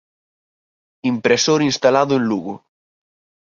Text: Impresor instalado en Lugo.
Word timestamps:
Impresor 1.11 1.61
instalado 1.61 2.15
en 2.15 2.23
Lugo. 2.29 2.53